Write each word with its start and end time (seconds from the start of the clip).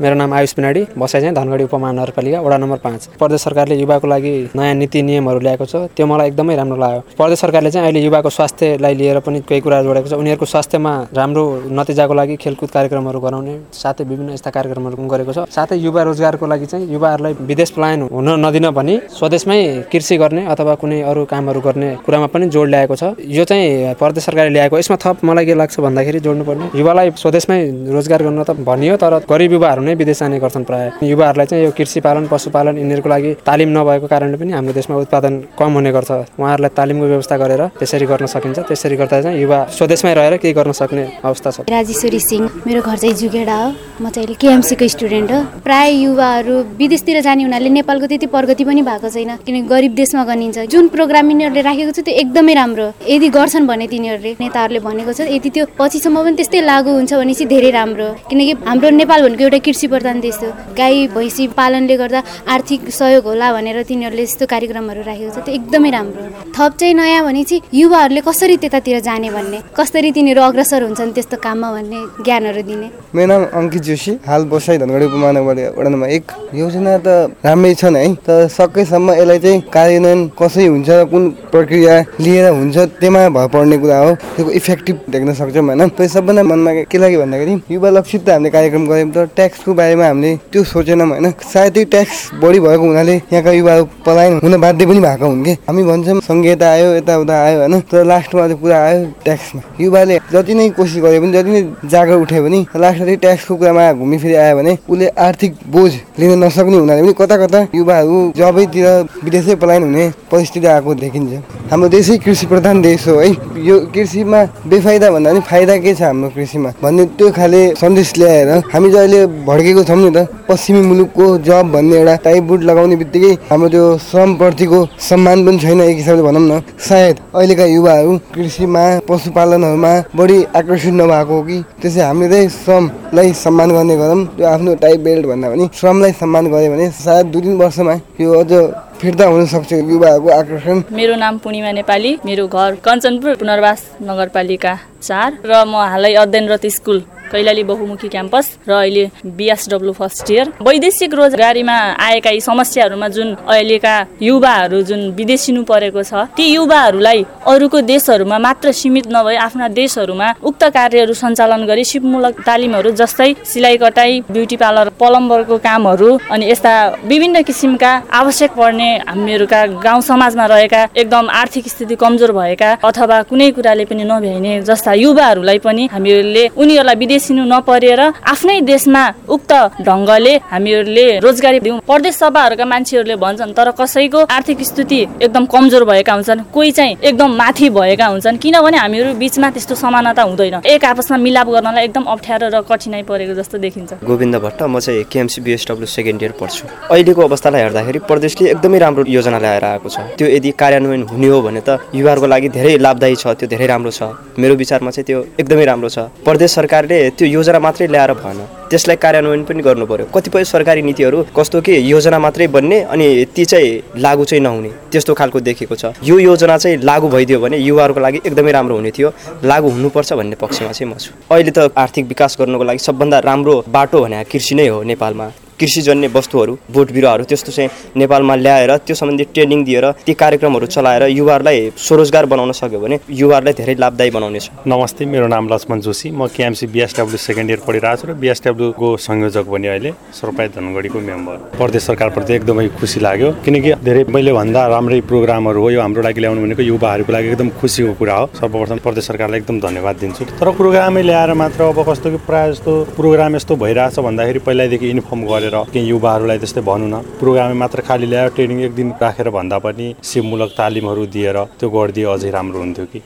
मेरो 0.00 0.14
नाम 0.14 0.32
आयुष 0.34 0.52
पिनाडी 0.52 0.82
बसाइ 0.98 1.20
चाहिँ 1.20 1.34
धनगढी 1.34 1.64
उपमहानगरपालिका 1.64 2.40
वडा 2.40 2.56
नम्बर 2.56 2.78
पाँच। 2.84 3.06
प्रदेश 3.18 3.40
सरकारले 3.40 3.74
युवाको 3.76 4.06
लागि 4.06 4.32
नयाँ 4.56 4.74
नीति 4.74 5.02
नियमहरू 5.02 5.40
ल्याएको 5.40 5.64
छ। 5.64 5.76
त्यो 5.96 6.06
मलाई 6.06 6.28
एकदमै 6.28 6.56
राम्रो 6.56 6.76
लाग्यो। 6.76 7.00
प्रदेश 7.16 7.38
सरकारले 7.40 7.70
चाहिँ 7.70 7.86
अहिले 7.86 8.00
युवाको 8.04 8.30
स्वास्थ्यलाई 8.30 8.94
लिएर 8.94 9.18
पनि 9.24 9.40
केही 9.48 9.60
कुराहरू 9.60 9.88
जोडेको 9.88 10.08
छ। 10.08 10.12
उनीहरूको 10.20 10.46
स्वास्थ्यमा 10.46 10.92
राम्रो 11.16 11.44
नतिजाको 11.72 12.14
लागि 12.14 12.36
खेलकुद 12.36 12.70
कार्यक्रमहरू 12.70 13.20
गराउने 13.20 13.54
साथै 13.72 14.04
विभिन्न 14.04 14.32
यस्ता 14.36 14.50
कार्यक्रमहरू 14.50 14.96
पनि 14.96 15.08
गरेको 15.08 15.32
छ। 15.32 15.38
साथै 15.48 15.76
युवा 15.80 16.02
रोजगारको 16.02 16.46
लागि 16.46 16.66
चाहिँ 16.66 16.92
युवाहरूलाई 16.92 17.32
विदेश 17.40 17.70
पलायन 17.72 18.02
हुन 18.12 18.28
नदिन 18.44 18.70
भनी 18.76 18.94
स्वदेशमै 19.16 19.88
कृषि 19.92 20.16
गर्ने 20.18 20.44
अथवा 20.52 20.74
कुनै 20.76 21.00
अरू 21.08 21.24
कामहरू 21.24 21.60
गर्ने 21.60 21.88
कुरामा 22.04 22.26
पनि 22.34 22.48
जोड 22.52 22.68
ल्याएको 22.68 22.94
छ। 22.96 23.16
यो 23.16 23.44
चाहिँ 23.44 23.94
प्रदेश 23.96 24.24
सरकारले 24.24 24.52
ल्याएको 24.52 24.78
यसमा 24.78 24.96
थप 25.00 25.24
मलाई 25.24 25.46
के 25.46 25.54
लाग्छ 25.54 25.80
भन्दाखेरि 25.80 26.20
जोड्नुपर्ने 26.20 26.66
युवालाई 26.74 27.10
स्वदेशमै 27.16 27.60
रोजगार 27.96 28.22
गर्न 28.22 28.42
त 28.42 28.50
भनियो 28.60 28.96
तर 28.96 29.14
गरिब 29.30 29.52
युवाहरू 29.52 29.82
नै 29.86 29.94
विदेश 29.94 30.18
जाने 30.20 30.38
गर्छन् 30.42 30.64
प्रायः। 30.68 31.06
युवाहरूलाई 31.06 31.46
चाहिँ 31.46 31.64
यो 31.64 31.70
कृषि 31.78 32.00
पालन 32.00 32.26
पशुपालन 32.26 32.78
यिनीहरूको 32.78 33.08
लागि 33.08 33.30
तालिम 33.46 33.70
नभएको 33.78 34.06
कारणले 34.06 34.36
पनि 34.36 34.52
हाम्रो 34.52 34.72
देशमा 34.74 34.96
उत्पादन 35.06 35.34
कम 35.58 35.72
हुने 35.78 35.90
गर्छ। 35.96 36.10
उहाँहरूलाई 36.36 36.72
तालिमको 36.76 37.06
व्यवस्था 37.06 37.36
गरेर 37.42 37.62
त्यसरी 37.78 38.06
गर्न 38.06 38.26
सकिन्छ। 38.26 38.58
त्यसरी 38.68 38.96
गर्दा 38.96 39.20
चाहिँ 39.22 39.40
युवा 39.40 39.58
स्वदेशमै 39.78 40.14
रहेर 40.14 40.36
केही 40.42 40.54
गर्न 40.58 40.72
सक्ने 40.72 41.04
अवस्था 41.24 41.50
छ। 41.50 41.58
राजेश्वरी 41.70 42.20
सिंह 42.20 42.44
मेरो 42.66 42.80
घर 42.82 42.96
चाहिँ 42.98 43.14
जुगेडा 43.16 43.56
हो। 43.56 43.68
म 44.02 44.10
चाहिँ 44.10 44.26
अहिले 44.26 44.34
केएमसीको 44.42 44.86
स्टुडेन्ट 44.94 45.30
हो। 45.32 45.40
प्राय 45.64 45.88
युवाहरू 46.02 46.54
विदेशतिर 46.78 47.20
जाने 47.22 47.42
हुनाले 47.46 47.68
नेपालको 47.78 48.06
त्यति 48.06 48.26
प्रगति 48.34 48.64
पनि 48.64 48.82
भएको 48.82 49.08
छैन। 49.08 49.30
किनकि 49.46 49.68
गरिब 49.68 49.92
देशमा 49.94 50.24
गनिन्छ। 50.24 50.58
जुन 50.72 50.88
प्रोग्राम 50.88 51.30
यिनीहरूले 51.30 51.62
राखेको 51.62 51.92
छ 51.92 52.00
त्यो 52.06 52.14
एकदमै 52.22 52.54
राम्रो 52.54 52.86
यदि 53.08 53.28
गर्छन् 53.36 53.66
भने 53.66 53.86
तिनीहरूले 53.86 54.32
नेताहरूले 54.40 54.80
भनेको 54.86 55.12
छ 55.12 55.20
यदि 55.30 55.50
त्यो 55.54 55.64
पछिसम्म 55.78 56.16
पनि 56.24 56.36
त्यस्तै 56.36 56.60
लागू 56.60 56.90
हुन्छ 56.98 57.12
भने 57.14 57.34
चाहिँ 57.34 57.48
धेरै 57.48 57.70
राम्रो 57.78 58.08
किनकि 58.30 58.52
हाम्रो 58.66 58.88
नेपाल 58.90 59.20
भनेको 59.26 59.42
एउटा 59.44 59.58
कृषि 59.76 59.88
प्रधान 59.92 60.20
देश 60.20 60.36
हो। 60.40 60.48
गाई 60.72 61.06
भैँसी 61.12 61.46
पालनले 61.52 61.96
गर्दा 62.00 62.20
आर्थिक 62.48 62.88
सहयोग 62.88 63.24
होला 63.28 63.52
भनेर 63.52 63.82
तिनीहरूले 63.84 64.22
यस्तो 64.24 64.46
कार्यक्रमहरू 64.48 65.02
राखेको 65.04 65.30
छ। 65.36 65.44
त्यो 65.44 65.52
एकदमै 65.52 65.90
राम्रो 65.92 66.22
थप 66.56 66.72
चाहिँ 66.80 66.94
नयाँ 66.96 67.24
भने 67.28 67.44
चाहिँ 67.44 67.60
युवाहरूले 67.76 68.20
कसरी 68.24 68.56
त्यतातिर 68.56 69.00
जाने 69.04 69.28
भन्ने 69.36 69.58
कसरी 69.76 70.10
तिनीहरू 70.16 70.40
अग्रसर 70.48 70.82
हुन्छन् 70.88 71.12
त्यस्तो 71.12 71.36
काममा 71.44 71.68
भन्ने 71.76 72.00
ज्ञानहरू 72.24 72.62
दिने। 72.64 72.88
मेरो 73.12 73.28
नाम 73.28 73.42
अङ्कित 73.52 73.82
जोशी। 73.84 74.12
हाल 74.24 74.42
बसाइ 74.48 74.76
धनगढी 74.80 75.06
नम्बर 75.12 76.08
एक 76.08 76.24
योजना 76.56 76.92
त 77.04 77.36
राम्रै 77.44 77.74
छन् 77.76 77.96
है 78.00 78.08
तर 78.24 78.48
सकेसम्म 78.48 79.12
यसलाई 79.12 79.38
चाहिँ 79.44 79.60
कार्यान्वयन 79.68 80.20
कसरी 80.40 80.66
हुन्छ 80.72 80.88
कुन 81.12 81.22
प्रक्रिया 81.52 81.94
लिएर 82.24 82.48
हुन्छ 82.48 82.76
त्यसमा 82.96 83.28
भर 83.28 83.46
पर्ने 83.52 83.76
कुरा 83.76 83.98
हो। 84.00 84.10
त्यसको 84.16 84.50
इफेक्टिभ 84.56 84.96
देख्न 85.12 85.28
सक्छौँ 85.36 85.64
होइन? 85.68 85.88
त्यो 85.92 86.08
सबभन्दा 86.08 86.42
मनमा 86.48 86.70
के 86.88 86.96
लाग्यो 86.96 87.20
भन्दाखेरि 87.20 87.54
युवा 87.76 87.90
लक्षित 88.00 88.24
त 88.24 88.28
हामीले 88.32 88.50
कार्यक्रम 88.56 88.84
गऱ्यौँ 88.88 89.10
तर 89.12 89.26
ट्याक्सको 89.66 89.74
बारेमा 89.74 90.06
हामीले 90.06 90.36
त्यो 90.52 90.62
सोचेनौँ 90.62 91.06
होइन। 91.10 91.26
सायद 91.42 91.72
त्यो 91.74 91.84
ट्याक्स 91.90 92.38
बढी 92.38 92.58
भएको 92.62 92.84
हुनाले 92.86 93.14
यहाँका 93.34 93.50
युवाहरू 93.50 93.84
पलायन 94.06 94.38
हुन 94.38 94.54
बाध्य 94.62 94.86
पनि 94.86 95.00
भएको 95.02 95.26
हुन् 95.26 95.42
कि? 95.42 95.52
हामी 95.66 95.82
भन्छौँ 95.82 96.20
सङ्घीयता 96.22 96.66
आयो 96.70 96.88
यताउता 97.02 97.34
आयो 97.34 97.58
होइन। 97.66 97.74
तर 97.90 98.04
लास्टमा 98.06 98.42
चाहिँ 98.46 98.60
पुरा 98.62 98.78
आयो 98.78 98.98
ट्याक्समा। 99.26 99.60
युवाले 99.82 100.18
जति 100.30 100.54
नै 100.54 100.68
कोसिस 100.78 101.02
गरे 101.02 101.18
पनि 101.18 101.32
जति 101.34 101.50
नै 101.50 101.62
जागर 101.90 102.14
उठ्यो 102.22 102.42
भने 102.46 102.58
लास्टमा 102.78 103.04
चाहिँ 103.06 103.18
ट्याक्सको 103.18 103.54
कुरामा 103.58 103.92
घुमिफिरी 103.92 104.34
आयो 104.34 104.54
भने 104.56 104.72
उसले 104.86 105.06
आर्थिक 105.18 105.52
बोझ 105.66 105.92
लिन 106.18 106.32
नसक्ने 106.44 106.76
हुनाले 106.78 107.02
पनि 107.02 107.14
कता 107.18 107.36
कता 107.42 107.60
युवाहरू 107.74 108.16
जबैतिर 108.38 108.86
विदेशै 109.24 109.54
पलायन 109.58 109.82
हुने 109.82 110.04
परिस्थिति 110.30 110.66
आएको 110.66 110.94
देखिन्छ। 110.94 111.32
हाम्रो 111.70 111.88
देशै 111.90 112.16
कृषि 112.22 112.46
प्रधान 112.46 112.82
देश 112.82 113.06
हो 113.08 113.18
है। 113.18 113.30
यो 113.66 113.76
कृषिमा 113.90 114.40
बेफाइदा 114.70 115.10
भन्दा 115.10 115.30
पनि 115.32 115.40
फाइदा 115.50 115.76
के 115.82 115.94
छ 115.94 116.02
हाम्रो 116.02 116.28
कृषिमा? 116.30 116.70
भन्ने 116.82 117.04
त्यो 117.18 117.30
खाले 117.34 117.62
सन्देश 117.74 118.12
ल्याएर 118.18 118.48
हामी 118.72 118.88
अहिले 118.96 119.26
भड्केको 119.56 119.82
छौँ 119.88 119.96
नि 119.96 120.10
त। 120.12 120.28
पश्चिमी 120.48 120.80
मुलुकको 120.86 121.26
जब 121.40 121.72
भन्ने 121.72 121.96
एउटा 121.96 122.14
टाइप 122.24 122.42
बुट 122.44 122.60
लगाउने 122.68 122.96
बित्तिकै 122.96 123.32
हाम्रो 123.50 123.68
त्यो 123.72 123.84
श्रमप्रतिको 124.04 124.78
सम्मान 125.00 125.46
पनि 125.46 125.58
छैन 125.58 125.80
एक 125.80 125.96
हिसाबले 125.96 126.22
भनौँ 126.22 126.42
न। 126.42 126.60
सायद 126.78 127.16
अहिलेका 127.34 127.64
युवाहरू 127.64 128.16
कृषिमा 128.34 128.84
पशुपालनहरूमा 129.08 129.92
बढी 130.16 130.38
आकर्षित 130.60 130.94
नभएको 131.00 131.34
हो 131.34 131.42
कि? 131.48 131.58
त्यसै 131.80 132.00
हामीले 132.00 132.28
चाहिँ 132.28 132.48
श्रमलाई 132.52 133.32
सम्मान 133.32 133.70
गर्ने 133.72 133.96
गरौँ। 133.96 134.24
त्यो 134.36 134.46
आफ्नो 134.46 134.74
टाइप 134.84 135.00
बेल्ट 135.00 135.26
भन्दा 135.26 135.48
पनि 135.50 135.68
श्रमलाई 135.72 136.12
सम्मान 136.20 136.44
गऱ्यो 136.52 136.70
भने 136.72 136.90
सायद 137.00 137.26
दुई 137.32 137.40
तिन 137.42 137.56
वर्षमा 137.56 137.94
यो 138.20 138.32
अझ 138.40 138.52
फिर्ता 139.00 139.24
हुन 139.26 139.46
सक्छ 139.46 139.72
युवाहरूको 139.72 140.28
आकर्षण। 140.32 140.82
मेरो 140.92 141.14
नाम 141.16 141.38
पूर्णिमा 141.38 141.72
नेपाली 141.72 142.12
मेरो 142.26 142.46
घर 142.48 142.74
कञ्चनपुर 142.84 143.34
पुनर्वास 143.40 143.80
नगरपालिका 144.02 144.78
चार 145.02 145.38
र 145.44 145.64
म 145.64 145.84
हालै 145.92 146.14
अध्ययनरत 146.14 146.66
स्कुल। 146.76 147.02
कैलाली 147.32 147.62
बहुमुखी 147.70 148.08
क्याम्पस 148.08 148.46
र 148.68 148.72
अहिले 148.72 149.04
बिएसडब्लु 149.38 149.92
फर्स्ट 149.92 150.30
इयर। 150.30 150.52
वैदेशिक 150.62 151.14
रोजगारीमा 151.14 151.76
आएका 152.06 152.30
यी 152.30 152.40
समस्याहरूमा 152.40 153.08
जुन 153.16 153.34
अहिलेका 153.46 153.94
युवाहरू 154.22 154.82
जुन 154.88 155.00
विदेशिनु 155.18 155.62
परेको 155.64 156.02
छ 156.02 156.26
ती 156.36 156.46
युवाहरूलाई 156.48 157.24
अरूको 157.46 157.80
देशहरूमा 157.92 158.38
मात्र 158.38 158.72
सीमित 158.72 159.06
नभई 159.12 159.36
आफ्ना 159.46 159.68
देशहरूमा 159.76 160.28
उक्त 160.42 160.64
कार्यहरू 160.76 161.14
सञ्चालन 161.14 161.66
गरी 161.66 161.84
सिपमूलक 161.86 162.40
तालिमहरू 162.46 162.90
जस्तै 163.00 163.30
सिलाइ 163.52 163.76
कटाई 163.82 164.20
ब्युटी 164.30 164.56
पार्लर 164.56 164.88
प्लम्बरको 165.00 165.58
कामहरू 165.66 166.10
अनि 166.30 166.50
यस्ता 166.50 166.74
विभिन्न 167.04 167.42
किसिमका 167.42 167.92
आवश्यक 168.20 168.50
पर्ने 168.56 168.88
हामीहरूका 169.08 169.60
गाउँ 169.84 170.02
समाजमा 170.02 170.46
रहेका 170.46 170.82
एकदम 170.96 171.30
आर्थिक 171.32 171.68
स्थिति 171.68 171.94
कमजोर 171.96 172.32
भएका 172.32 172.70
अथवा 172.84 173.22
कुनै 173.30 173.50
कुराले 173.56 173.84
पनि 173.84 174.04
नभ्याइने 174.04 174.52
जस्ता 174.68 174.92
युवाहरूलाई 174.96 175.58
पनि 175.66 175.88
हामीहरूले 175.92 176.44
उनीहरूलाई 176.56 176.96
विदेशिनु 177.16 177.44
नपरेर 177.48 178.00
आफ्नै 178.28 178.60
देशमा 178.68 179.02
उक्त 179.34 179.52
ढङ्गले 179.88 180.34
हामीहरूले 180.52 181.06
रोजगारी 181.24 181.58
दिउँ। 181.64 181.80
प्रदेश 181.88 182.14
सभाहरूका 182.20 182.64
मान्छेहरूले 182.68 183.16
भन्छन् 183.16 183.56
तर 183.56 183.72
कसैको 183.72 184.20
आर्थिक 184.28 184.60
स्थिति 184.60 185.00
एकदम 185.24 185.44
कमजोर 185.48 185.84
भएका 185.88 186.12
हुन्छन् 186.12 186.40
कोही 186.52 186.70
चाहिँ 186.76 186.96
एकदम 187.00 187.30
माथि 187.40 187.68
भएका 187.72 188.06
हुन्छन्। 188.12 188.36
किनभने 188.36 188.76
हामीहरू 188.76 189.14
बिचमा 189.16 189.48
त्यस्तो 189.50 189.74
समानता 189.80 190.22
हुँदैन। 190.28 190.60
एक 190.60 190.84
आपसमा 190.84 191.16
मिलाप 191.16 191.48
गर्नलाई 191.56 191.84
एकदम 191.88 192.04
अप्ठ्यारो 192.04 192.46
र 192.52 192.60
कठिनाइ 192.68 193.02
परेको 193.08 193.34
जस्तो 193.40 193.56
देखिन्छ। 193.64 193.90
गोविन्द 194.04 194.36
भट्ट 194.36 194.60
म 194.68 194.76
चाहिँ 194.84 195.04
केएमसी 195.08 195.40
बिएसडब्ल्यू 195.40 195.88
सेकेन्ड 195.88 196.22
इयर 196.22 196.32
पढ्छु। 196.36 196.64
अहिलेको 196.92 197.20
अवस्थालाई 197.22 197.60
हेर्दाखेरि 197.64 197.98
प्रदेशले 198.04 198.50
एकदमै 198.52 198.78
राम्रो 198.84 199.04
योजना 199.08 199.38
ल्याएर 199.40 199.64
आएको 199.64 199.88
छ। 199.88 199.96
त्यो 200.20 200.28
यदि 200.36 200.50
कार्यान्वयन 200.52 201.02
हुने 201.08 201.28
हो 201.32 201.40
भने 201.40 201.60
त 201.64 201.80
युवाहरूको 201.96 202.28
लागि 202.28 202.48
धेरै 202.52 202.76
लाभदायी 202.84 203.16
छ 203.16 203.24
त्यो 203.40 203.48
धेरै 203.48 203.66
राम्रो 203.72 203.90
छ। 203.90 204.12
मेरो 204.36 204.54
विचारमा 204.60 204.90
चाहिँ 204.92 205.06
त्यो 205.08 205.18
एकदमै 205.40 205.64
राम्रो 205.64 205.88
छ। 205.88 205.98
प्रदेश 206.26 206.50
सरकारले 206.58 206.96
त्यो 207.10 207.28
योजना 207.28 207.58
मात्रै 207.58 207.86
ल्याएर 207.86 208.12
भएन। 208.14 208.38
त्यसलाई 208.70 208.96
कार्यान्वयन 208.96 209.44
पनि 209.44 209.62
गर्नु 209.62 209.86
पर्यो 209.86 210.06
कतिपय 210.14 210.44
सरकारी 210.44 210.82
नीतिहरू 210.82 211.22
कस्तो 211.36 211.60
कि 211.60 211.72
योजना 211.92 212.18
मात्रै 212.18 212.46
बन्ने 212.48 212.80
अनि 212.90 213.06
ती 213.34 213.44
चाहिँ 213.44 214.00
लागू 214.02 214.24
चाहिँ 214.24 214.42
नहुने। 214.42 214.70
त्यस्तो 214.90 215.14
खालको 215.14 215.40
देखेको 215.40 215.74
छ। 215.76 215.84
यो 216.02 216.18
योजना 216.18 216.56
चाहिँ 216.58 216.76
लागू 216.82 217.08
भइदियो 217.08 217.40
भने 217.40 217.56
युवाहरूको 217.58 218.00
लागि 218.00 218.20
एकदमै 218.26 218.52
राम्रो 218.52 218.76
हुने 218.76 218.90
थियो। 218.90 219.12
लागू 219.44 219.68
हुनुपर्छ 219.70 220.12
भन्ने 220.12 220.36
पक्षमा 220.36 220.72
चाहिँ 220.72 220.92
म 220.92 220.98
छु। 220.98 221.10
अहिले 221.30 221.50
त 221.50 221.70
आर्थिक 221.76 222.04
विकास 222.06 222.36
गर्नुको 222.40 222.64
लागि 222.64 222.78
सबभन्दा 222.78 223.18
राम्रो 223.22 223.64
बाटो 223.68 224.00
भने 224.02 224.24
कृषि 224.24 224.54
नै 224.54 224.68
हो 224.68 224.82
नेपालमा। 224.82 225.45
कृषिजन्य 225.60 226.06
वस्तुहरू 226.14 226.56
बोट 226.74 226.92
बिरुवाहरू 226.92 227.24
त्यस्तो 227.24 227.52
चाहिँ 227.52 227.70
नेपालमा 227.96 228.34
ल्याएर 228.36 228.76
त्यो 228.86 228.94
सम्बन्धी 228.96 229.24
ट्रेनिङ 229.34 229.64
दिएर 229.64 229.84
ती 230.06 230.14
कार्यक्रमहरू 230.22 230.66
चलाएर 230.66 231.02
युवाहरूलाई 231.10 231.70
स्वरोजगार 231.86 232.26
बनाउन 232.32 232.52
सक्यो 232.52 232.80
भने 232.80 232.98
युवाहरूलाई 233.10 233.54
धेरै 233.60 233.74
लाभदायी 233.84 234.10
बनाउनेछ 234.16 234.50
नमस्ते 234.66 235.04
मेरो 235.06 235.26
नाम 235.26 235.48
लक्ष्मण 235.52 235.80
जोशी। 235.80 236.10
म 236.10 236.26
केएमसी 236.36 236.66
बिएसडब्ल्यू 236.74 237.18
सेकेन्ड 237.18 237.50
इयर 237.50 237.60
पढिरहेको 237.66 237.96
छु 237.96 238.06
र 238.08 238.14
बिएसडब्ल्यूको 238.22 238.88
संयोजक 239.06 239.46
पनि 239.52 239.66
अहिले 239.68 239.90
सरपाई 240.18 240.48
धनगढीको 240.56 240.98
मेम्बर। 241.00 241.36
प्रदेश 241.56 241.82
सरकारप्रति 241.82 242.34
एकदमै 242.34 242.68
खुसी 242.80 243.00
लाग्यो 243.00 243.30
किनकि 243.44 243.72
धेरै 243.86 244.04
मैले 244.12 244.32
भन्दा 244.32 244.66
राम्रै 244.74 245.00
प्रोग्रामहरू 245.10 245.60
हो 245.62 245.70
यो 245.70 245.80
हाम्रो 245.80 246.02
लागि 246.02 246.20
ल्याउनु 246.20 246.40
भनेको 246.44 246.62
युवाहरूको 246.62 247.12
लागि 247.12 247.28
एकदम 247.32 247.48
खुसीको 247.60 247.92
कुरा 248.00 248.16
हो। 248.16 248.26
सर्वप्रथम 248.40 248.78
प्रदेश 248.84 249.04
सरकारलाई 249.06 249.40
एकदम 249.40 249.60
धन्यवाद 249.66 249.96
दिन्छु। 250.02 250.24
तर 250.40 250.50
प्रोग्रामै 250.60 251.02
ल्याएर 251.02 251.32
मात्र 251.42 251.62
अब 251.72 251.78
कस्तो 251.88 252.10
कि 252.10 252.18
प्रायः 252.28 252.50
जस्तो 252.52 252.72
प्रोग्राम 252.96 253.36
यस्तो 253.36 253.56
भइरहेछ 253.56 253.98
भन्दाखेरि 254.08 254.40
पहिल्यैदेखि 254.46 254.90
इन्फर्म 254.90 255.20
गरेर 255.26 255.45
गरेर 255.46 255.72
केही 255.72 255.88
युवाहरूलाई 255.88 256.38
त्यस्तै 256.38 256.62
भनौँ 256.68 256.88
न 256.88 256.96
प्रोग्राममा 257.20 257.60
मात्र 257.62 257.80
खालि 257.88 258.06
ल्यायो 258.12 258.34
ट्रेनिङ 258.36 258.58
एक 258.66 258.74
दिन 258.74 258.88
राखेर 259.02 259.30
भन्दा 259.38 259.58
पनि 259.64 259.86
सिपमूलक 260.10 260.50
तालिमहरू 260.58 261.06
दिएर 261.14 261.38
त्यो 261.58 261.68
गरिदिए 261.76 262.06
अझै 262.14 262.30
राम्रो 262.38 262.58
हुन्थ्यो 262.64 262.86
कि। 262.92 263.00